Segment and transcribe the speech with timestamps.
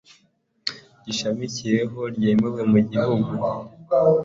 [1.05, 3.31] gishamikiyeho ryemewe mu gihugu